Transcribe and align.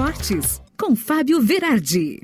Esportes, 0.00 0.62
com 0.78 0.96
Fábio 0.96 1.42
Verardi. 1.42 2.20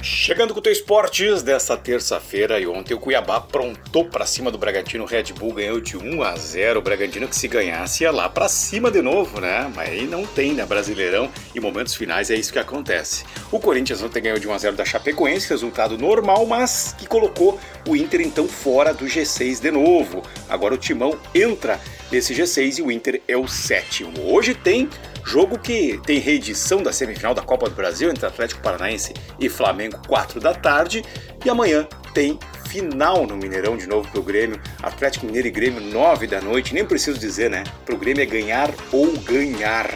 Chegando 0.00 0.54
com 0.54 0.60
o 0.60 0.62
teu 0.62 0.72
esportes 0.72 1.42
desta 1.42 1.76
terça-feira 1.76 2.58
e 2.58 2.66
ontem 2.66 2.94
o 2.94 2.98
Cuiabá 2.98 3.38
prontou 3.38 4.06
para 4.06 4.24
cima 4.24 4.50
do 4.50 4.56
Bragantino, 4.56 5.04
o 5.04 5.06
Red 5.06 5.24
Bull 5.38 5.52
ganhou 5.52 5.78
de 5.78 5.98
1 5.98 6.22
a 6.22 6.34
0, 6.34 6.78
o 6.78 6.82
Bragantino 6.82 7.28
que 7.28 7.36
se 7.36 7.48
ganhasse 7.48 8.04
ia 8.04 8.10
lá 8.10 8.30
para 8.30 8.48
cima 8.48 8.90
de 8.90 9.02
novo, 9.02 9.38
né? 9.38 9.70
Mas 9.76 9.90
aí 9.90 10.06
não 10.06 10.24
tem, 10.24 10.54
né? 10.54 10.64
Brasileirão 10.64 11.28
e 11.54 11.60
momentos 11.60 11.94
finais 11.94 12.30
é 12.30 12.34
isso 12.34 12.52
que 12.52 12.58
acontece. 12.58 13.24
O 13.50 13.60
Corinthians 13.60 14.02
ontem 14.02 14.22
ganhou 14.22 14.38
de 14.38 14.48
1 14.48 14.52
a 14.54 14.58
0 14.58 14.76
da 14.76 14.86
Chapecoense, 14.86 15.50
resultado 15.50 15.98
normal, 15.98 16.46
mas 16.46 16.94
que 16.96 17.06
colocou 17.06 17.60
o 17.86 17.94
Inter 17.94 18.22
então 18.22 18.48
fora 18.48 18.94
do 18.94 19.04
G6 19.04 19.60
de 19.60 19.70
novo. 19.70 20.22
Agora 20.48 20.72
o 20.72 20.78
Timão 20.78 21.18
entra 21.34 21.78
nesse 22.12 22.34
G6 22.34 22.78
e 22.78 22.82
o 22.82 22.92
Inter 22.92 23.22
é 23.26 23.36
o 23.36 23.48
sétimo. 23.48 24.12
Hoje 24.30 24.54
tem 24.54 24.88
Jogo 25.24 25.58
que 25.58 26.00
tem 26.04 26.18
reedição 26.18 26.82
da 26.82 26.92
semifinal 26.92 27.32
da 27.32 27.42
Copa 27.42 27.68
do 27.68 27.76
Brasil 27.76 28.10
entre 28.10 28.26
Atlético 28.26 28.60
Paranaense 28.60 29.14
e 29.38 29.48
Flamengo, 29.48 29.96
4 30.06 30.40
da 30.40 30.52
tarde. 30.52 31.04
E 31.44 31.48
amanhã 31.48 31.86
tem 32.12 32.38
final 32.68 33.26
no 33.26 33.36
Mineirão 33.36 33.76
de 33.76 33.86
novo 33.86 34.10
pro 34.10 34.22
Grêmio. 34.22 34.60
Atlético 34.82 35.24
Mineiro 35.24 35.48
e 35.48 35.50
Grêmio, 35.50 35.80
9 35.80 36.26
da 36.26 36.40
noite. 36.40 36.74
Nem 36.74 36.84
preciso 36.84 37.18
dizer, 37.18 37.48
né? 37.48 37.62
Pro 37.86 37.96
Grêmio 37.96 38.22
é 38.22 38.26
ganhar 38.26 38.74
ou 38.90 39.12
ganhar. 39.18 39.88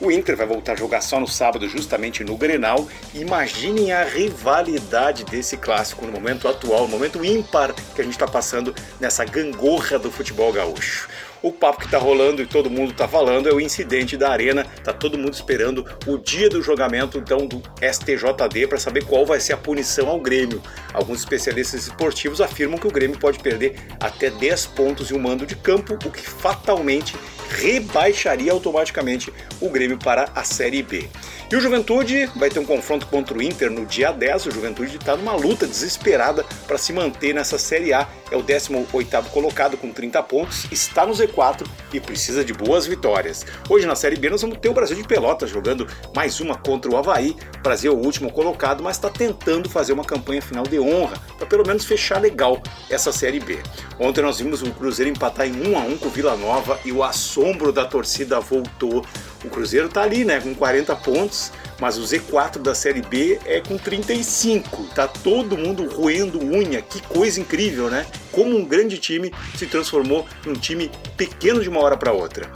O 0.00 0.10
Inter 0.10 0.36
vai 0.36 0.46
voltar 0.46 0.72
a 0.72 0.76
jogar 0.76 1.00
só 1.00 1.18
no 1.18 1.26
sábado, 1.26 1.66
justamente 1.66 2.22
no 2.22 2.36
Grenal. 2.36 2.86
Imaginem 3.14 3.90
a 3.90 4.04
rivalidade 4.04 5.24
desse 5.24 5.56
clássico 5.56 6.04
no 6.04 6.12
momento 6.12 6.46
atual, 6.46 6.82
no 6.82 6.88
momento 6.88 7.24
ímpar 7.24 7.72
que 7.94 8.02
a 8.02 8.04
gente 8.04 8.12
está 8.12 8.26
passando 8.26 8.74
nessa 9.00 9.24
gangorra 9.24 9.98
do 9.98 10.10
futebol 10.10 10.52
gaúcho. 10.52 11.08
O 11.44 11.52
papo 11.52 11.80
que 11.80 11.90
tá 11.90 11.98
rolando 11.98 12.40
e 12.40 12.46
todo 12.46 12.70
mundo 12.70 12.94
tá 12.94 13.06
falando 13.06 13.50
é 13.50 13.52
o 13.52 13.60
incidente 13.60 14.16
da 14.16 14.30
arena. 14.30 14.64
Tá 14.82 14.94
todo 14.94 15.18
mundo 15.18 15.34
esperando 15.34 15.84
o 16.06 16.16
dia 16.16 16.48
do 16.48 16.62
julgamento 16.62 17.18
então 17.18 17.46
do 17.46 17.62
STJD 17.82 18.66
para 18.66 18.78
saber 18.78 19.04
qual 19.04 19.26
vai 19.26 19.38
ser 19.38 19.52
a 19.52 19.58
punição 19.58 20.08
ao 20.08 20.18
Grêmio. 20.18 20.62
Alguns 20.94 21.18
especialistas 21.18 21.86
esportivos 21.86 22.40
afirmam 22.40 22.78
que 22.78 22.86
o 22.86 22.90
Grêmio 22.90 23.18
pode 23.18 23.40
perder 23.40 23.76
até 24.00 24.30
10 24.30 24.68
pontos 24.68 25.10
e 25.10 25.14
um 25.14 25.18
mando 25.18 25.44
de 25.44 25.54
campo, 25.54 25.98
o 26.06 26.10
que 26.10 26.22
fatalmente 26.22 27.14
rebaixaria 27.50 28.52
automaticamente 28.52 29.32
o 29.60 29.68
Grêmio 29.68 29.98
para 29.98 30.28
a 30.34 30.44
Série 30.44 30.82
B. 30.82 31.08
E 31.50 31.56
o 31.56 31.60
Juventude 31.60 32.26
vai 32.34 32.48
ter 32.48 32.58
um 32.58 32.64
confronto 32.64 33.06
contra 33.06 33.36
o 33.36 33.42
Inter 33.42 33.70
no 33.70 33.84
dia 33.84 34.10
10. 34.10 34.46
O 34.46 34.50
Juventude 34.50 34.96
está 34.96 35.16
numa 35.16 35.34
luta 35.34 35.66
desesperada 35.66 36.44
para 36.66 36.78
se 36.78 36.92
manter 36.92 37.34
nessa 37.34 37.58
Série 37.58 37.92
A. 37.92 38.08
É 38.30 38.36
o 38.36 38.42
18º 38.42 39.26
colocado 39.26 39.76
com 39.76 39.92
30 39.92 40.22
pontos, 40.24 40.66
está 40.72 41.06
no 41.06 41.12
Z4 41.12 41.64
e 41.92 42.00
precisa 42.00 42.44
de 42.44 42.52
boas 42.52 42.86
vitórias. 42.86 43.46
Hoje 43.68 43.86
na 43.86 43.94
Série 43.94 44.16
B 44.16 44.30
nós 44.30 44.42
vamos 44.42 44.58
ter 44.58 44.68
o 44.68 44.72
Brasil 44.72 44.96
de 44.96 45.04
Pelotas 45.04 45.50
jogando 45.50 45.86
mais 46.16 46.40
uma 46.40 46.56
contra 46.56 46.90
o 46.90 46.96
Havaí. 46.96 47.36
O 47.58 47.62
Brasil 47.62 47.92
é 47.92 47.94
o 47.94 47.98
último 47.98 48.32
colocado, 48.32 48.82
mas 48.82 48.96
está 48.96 49.08
tentando 49.08 49.68
fazer 49.68 49.92
uma 49.92 50.04
campanha 50.04 50.42
final 50.42 50.64
de 50.64 50.80
honra 50.80 51.16
para 51.36 51.46
pelo 51.46 51.64
menos 51.66 51.84
fechar 51.84 52.20
legal 52.20 52.60
essa 52.90 53.12
Série 53.12 53.38
B. 53.38 53.58
Ontem 54.00 54.22
nós 54.22 54.38
vimos 54.38 54.62
o 54.62 54.70
Cruzeiro 54.72 55.10
empatar 55.10 55.46
em 55.46 55.68
1 55.68 55.78
a 55.78 55.82
1 55.82 55.98
com 55.98 56.08
o 56.08 56.10
Vila 56.10 56.36
Nova 56.36 56.80
e 56.84 56.90
o 56.90 57.04
assombro 57.34 57.72
da 57.72 57.84
torcida 57.84 58.38
voltou. 58.38 59.04
O 59.44 59.48
Cruzeiro 59.48 59.88
está 59.88 60.02
ali, 60.02 60.24
né, 60.24 60.40
com 60.40 60.54
40 60.54 60.94
pontos, 60.96 61.52
mas 61.80 61.98
o 61.98 62.02
Z4 62.02 62.58
da 62.58 62.74
Série 62.74 63.02
B 63.02 63.38
é 63.44 63.60
com 63.60 63.76
35. 63.76 64.84
Tá 64.94 65.08
todo 65.08 65.58
mundo 65.58 65.88
roendo 65.88 66.38
unha. 66.38 66.80
Que 66.80 67.02
coisa 67.02 67.40
incrível, 67.40 67.90
né? 67.90 68.06
Como 68.30 68.56
um 68.56 68.64
grande 68.64 68.98
time 68.98 69.32
se 69.56 69.66
transformou 69.66 70.26
num 70.46 70.54
time 70.54 70.90
pequeno 71.16 71.60
de 71.60 71.68
uma 71.68 71.80
hora 71.80 71.96
para 71.96 72.12
outra. 72.12 72.50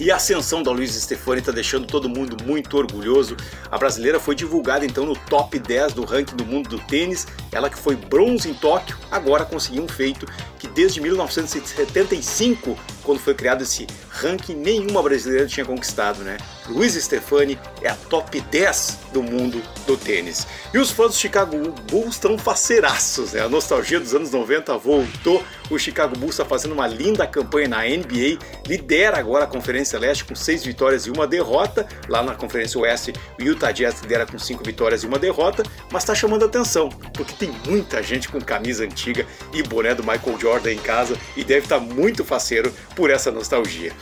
E 0.00 0.12
a 0.12 0.16
ascensão 0.16 0.62
da 0.62 0.70
Luiz 0.70 0.94
Stefani 0.94 1.40
está 1.40 1.50
deixando 1.50 1.86
todo 1.86 2.08
mundo 2.08 2.36
muito 2.44 2.76
orgulhoso. 2.76 3.36
A 3.70 3.76
brasileira 3.76 4.20
foi 4.20 4.34
divulgada 4.34 4.86
então 4.86 5.04
no 5.04 5.16
top 5.16 5.58
10 5.58 5.92
do 5.92 6.04
ranking 6.04 6.36
do 6.36 6.44
mundo 6.44 6.68
do 6.68 6.78
tênis. 6.78 7.26
Ela 7.50 7.68
que 7.68 7.78
foi 7.78 7.96
bronze 7.96 8.48
em 8.48 8.54
Tóquio, 8.54 8.96
agora 9.10 9.44
conseguiu 9.44 9.82
um 9.82 9.88
feito 9.88 10.26
que 10.58 10.68
desde 10.68 11.00
1975, 11.00 12.78
quando 13.02 13.18
foi 13.18 13.34
criado 13.34 13.62
esse 13.62 13.86
ranking, 14.10 14.54
nenhuma 14.54 15.02
brasileira 15.02 15.46
tinha 15.46 15.64
conquistado, 15.64 16.22
né? 16.22 16.36
Luiz 16.68 16.94
Stefani 16.94 17.58
é 17.82 17.88
a 17.88 17.94
top 17.94 18.40
10 18.40 18.98
do 19.12 19.22
mundo 19.22 19.62
do 19.86 19.96
tênis. 19.96 20.46
E 20.72 20.78
os 20.78 20.90
fãs 20.90 21.12
do 21.12 21.16
Chicago 21.16 21.56
Bulls 21.90 22.14
estão 22.14 22.36
faceiraços, 22.38 23.32
né? 23.32 23.40
A 23.40 23.48
nostalgia 23.48 23.98
dos 23.98 24.14
anos 24.14 24.30
90 24.30 24.76
voltou. 24.78 25.42
O 25.70 25.78
Chicago 25.78 26.16
Bulls 26.16 26.34
está 26.34 26.44
fazendo 26.44 26.72
uma 26.72 26.86
linda 26.86 27.26
campanha 27.26 27.68
na 27.68 27.82
NBA, 27.82 28.38
lidera 28.66 29.18
agora 29.18 29.44
a 29.44 29.46
Conferência 29.46 29.98
Leste 29.98 30.24
com 30.24 30.34
seis 30.34 30.64
vitórias 30.64 31.06
e 31.06 31.10
uma 31.10 31.26
derrota. 31.26 31.86
Lá 32.08 32.22
na 32.22 32.34
Conferência 32.34 32.80
Oeste, 32.80 33.12
o 33.38 33.42
Utah 33.42 33.70
Jazz 33.70 34.00
lidera 34.00 34.24
com 34.24 34.38
cinco 34.38 34.64
vitórias 34.64 35.02
e 35.02 35.06
uma 35.06 35.18
derrota, 35.18 35.62
mas 35.90 36.02
está 36.02 36.14
chamando 36.14 36.44
atenção, 36.44 36.88
porque 37.12 37.34
tem 37.34 37.50
muita 37.66 38.02
gente 38.02 38.28
com 38.28 38.40
camisa 38.40 38.84
antiga 38.84 39.26
e 39.52 39.62
boné 39.62 39.94
do 39.94 40.02
Michael 40.02 40.38
Jordan 40.40 40.72
em 40.72 40.78
casa 40.78 41.16
e 41.36 41.44
deve 41.44 41.66
estar 41.66 41.78
tá 41.78 41.84
muito 41.84 42.24
faceiro 42.24 42.72
por 42.96 43.10
essa 43.10 43.30
nostalgia. 43.30 43.92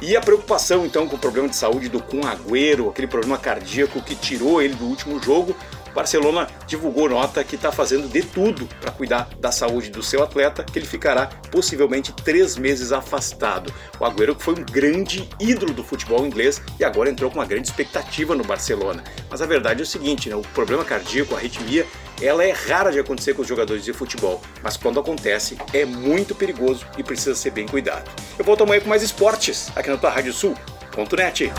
E 0.00 0.16
a 0.16 0.20
preocupação 0.20 0.86
então 0.86 1.08
com 1.08 1.16
o 1.16 1.18
problema 1.18 1.48
de 1.48 1.56
saúde 1.56 1.88
do 1.88 2.00
Kun 2.00 2.20
Agüero, 2.20 2.88
aquele 2.88 3.06
problema 3.06 3.38
cardíaco 3.38 4.00
que 4.02 4.14
tirou 4.14 4.62
ele 4.62 4.74
do 4.74 4.84
último 4.84 5.20
jogo, 5.22 5.56
Barcelona 5.96 6.46
divulgou 6.66 7.08
nota 7.08 7.42
que 7.42 7.56
está 7.56 7.72
fazendo 7.72 8.06
de 8.06 8.20
tudo 8.20 8.68
para 8.82 8.92
cuidar 8.92 9.30
da 9.40 9.50
saúde 9.50 9.88
do 9.88 10.02
seu 10.02 10.22
atleta, 10.22 10.62
que 10.62 10.78
ele 10.78 10.84
ficará 10.84 11.26
possivelmente 11.50 12.12
três 12.12 12.58
meses 12.58 12.92
afastado. 12.92 13.72
O 13.98 14.04
Agüero 14.04 14.36
que 14.36 14.42
foi 14.42 14.52
um 14.52 14.62
grande 14.62 15.26
ídolo 15.40 15.72
do 15.72 15.82
futebol 15.82 16.26
inglês 16.26 16.60
e 16.78 16.84
agora 16.84 17.08
entrou 17.08 17.30
com 17.30 17.38
uma 17.38 17.46
grande 17.46 17.68
expectativa 17.68 18.34
no 18.34 18.44
Barcelona. 18.44 19.02
Mas 19.30 19.40
a 19.40 19.46
verdade 19.46 19.80
é 19.80 19.84
o 19.84 19.86
seguinte, 19.86 20.28
né? 20.28 20.36
o 20.36 20.42
problema 20.42 20.84
cardíaco, 20.84 21.34
a 21.34 21.38
arritmia, 21.38 21.86
ela 22.20 22.44
é 22.44 22.52
rara 22.52 22.92
de 22.92 22.98
acontecer 22.98 23.32
com 23.32 23.40
os 23.40 23.48
jogadores 23.48 23.82
de 23.82 23.94
futebol, 23.94 24.42
mas 24.62 24.76
quando 24.76 25.00
acontece 25.00 25.56
é 25.72 25.86
muito 25.86 26.34
perigoso 26.34 26.86
e 26.98 27.02
precisa 27.02 27.34
ser 27.34 27.52
bem 27.52 27.66
cuidado. 27.66 28.10
Eu 28.38 28.44
volto 28.44 28.64
amanhã 28.64 28.82
com 28.82 28.88
mais 28.90 29.02
esportes 29.02 29.70
aqui 29.74 29.88
na 29.88 29.96
tua 29.96 30.10
Rádio 30.10 30.34
Sul. 30.34 30.54
Ponto 30.92 31.16
net. 31.16 31.50